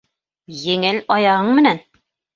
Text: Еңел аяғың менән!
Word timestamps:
Еңел 0.61 0.99
аяғың 1.17 1.53
менән! 1.59 1.85